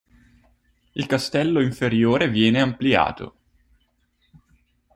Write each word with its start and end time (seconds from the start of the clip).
Il 0.93 1.05
castello 1.05 1.61
inferiore 1.61 2.27
viene 2.27 2.59
ampliato. 2.59 3.35